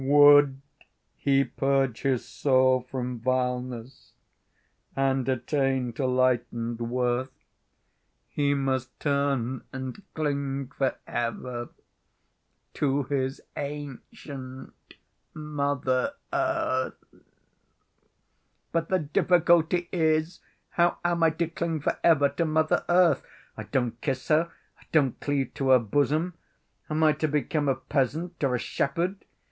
Would 0.03 0.59
he 1.15 1.43
purge 1.43 2.01
his 2.01 2.25
soul 2.25 2.81
from 2.89 3.19
vileness 3.19 4.13
And 4.95 5.29
attain 5.29 5.93
to 5.93 6.07
light 6.07 6.43
and 6.51 6.79
worth, 6.81 7.29
He 8.27 8.55
must 8.55 8.99
turn 8.99 9.61
and 9.71 10.01
cling 10.15 10.71
for 10.75 10.95
ever 11.05 11.69
To 12.73 13.03
his 13.03 13.41
ancient 13.55 14.73
Mother 15.35 16.13
Earth. 16.33 16.97
But 18.71 18.89
the 18.89 18.97
difficulty 18.97 19.87
is 19.91 20.39
how 20.69 20.97
am 21.05 21.21
I 21.21 21.29
to 21.29 21.47
cling 21.47 21.79
for 21.79 21.99
ever 22.03 22.27
to 22.27 22.43
Mother 22.45 22.83
Earth. 22.89 23.21
I 23.55 23.65
don't 23.65 24.01
kiss 24.01 24.29
her. 24.29 24.49
I 24.79 24.83
don't 24.91 25.19
cleave 25.19 25.53
to 25.53 25.69
her 25.69 25.77
bosom. 25.79 26.33
Am 26.89 27.03
I 27.03 27.13
to 27.13 27.27
become 27.27 27.69
a 27.69 27.75
peasant 27.75 28.43
or 28.43 28.55
a 28.55 28.59
shepherd? 28.59 29.25